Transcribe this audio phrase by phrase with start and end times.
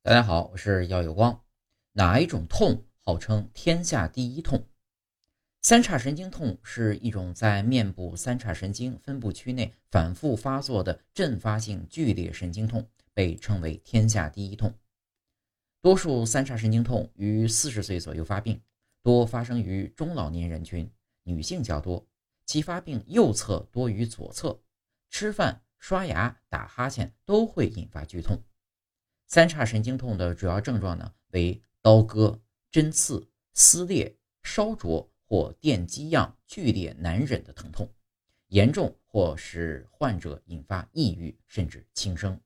[0.00, 1.42] 大家好，我是耀有光。
[1.92, 4.64] 哪一种痛号称天下第一痛？
[5.60, 14.72] 三叉神经痛是一种在面部三叉神经分布区内反复发作的阵发性剧烈神经痛，被称为天下第一痛。
[15.82, 18.62] 多数三叉神经痛于四十岁左右发病，
[19.02, 20.88] 多发生于中老年人群，
[21.24, 22.06] 女性较多，
[22.46, 24.58] 其发病右侧多于左侧，
[25.10, 28.40] 吃饭、刷牙、打哈欠都会引发剧痛。
[29.28, 37.86] 三叉神经痛的主要症状呢为刀割、针刺、撕裂、烧灼或电击样剧烈难忍的疼痛，
[38.46, 42.40] 严重或使患者引发抑郁甚至轻生。